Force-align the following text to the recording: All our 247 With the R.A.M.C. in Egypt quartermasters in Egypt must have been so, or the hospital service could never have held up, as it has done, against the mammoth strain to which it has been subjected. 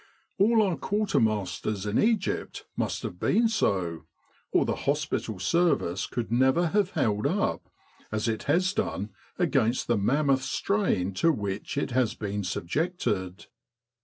All 0.39 0.63
our 0.63 0.79
247 0.79 1.27
With 1.27 1.27
the 1.29 1.29
R.A.M.C. 1.29 1.29
in 1.29 1.29
Egypt 1.29 1.55
quartermasters 1.61 1.85
in 2.03 2.09
Egypt 2.09 2.65
must 2.75 3.03
have 3.03 3.19
been 3.19 3.47
so, 3.47 4.05
or 4.51 4.65
the 4.65 4.75
hospital 4.75 5.37
service 5.37 6.07
could 6.07 6.31
never 6.31 6.69
have 6.69 6.89
held 6.93 7.27
up, 7.27 7.69
as 8.11 8.27
it 8.27 8.43
has 8.45 8.73
done, 8.73 9.11
against 9.37 9.85
the 9.85 9.99
mammoth 9.99 10.41
strain 10.41 11.13
to 11.13 11.31
which 11.31 11.77
it 11.77 11.91
has 11.91 12.15
been 12.15 12.43
subjected. 12.43 13.45